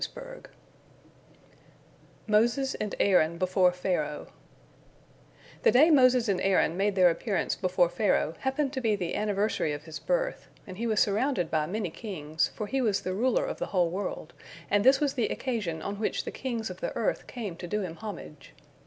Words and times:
MOSES 2.25 2.73
AND 2.73 2.95
AARON 2.99 3.37
BEFORE 3.37 3.71
PHARAOH 3.71 4.31
The 5.61 5.71
day 5.71 5.91
Moses 5.91 6.27
and 6.27 6.41
Aaron 6.41 6.75
made 6.75 6.95
their 6.95 7.11
appearance 7.11 7.53
before 7.55 7.87
Pharaoh 7.87 8.33
happened 8.39 8.73
to 8.73 8.81
be 8.81 8.95
the 8.95 9.13
anniversary 9.13 9.73
of 9.73 9.83
his 9.83 9.99
birth, 9.99 10.47
and 10.65 10.79
he 10.79 10.87
was 10.87 10.99
surrounded 10.99 11.51
by 11.51 11.67
many 11.67 11.91
kings, 11.91 12.49
for 12.55 12.65
he 12.65 12.81
was 12.81 13.01
the 13.01 13.13
ruler 13.13 13.45
of 13.45 13.59
the 13.59 13.67
whole 13.67 13.91
world, 13.91 14.33
and 14.71 14.83
this 14.83 14.99
was 14.99 15.13
the 15.13 15.27
occasion 15.27 15.83
on 15.83 15.99
which 15.99 16.23
the 16.25 16.31
kings 16.31 16.71
of 16.71 16.79
the 16.81 16.95
earth 16.95 17.27
came 17.27 17.55
to 17.57 17.67
do 17.67 17.81
him 17.83 17.93
homage. 17.97 18.55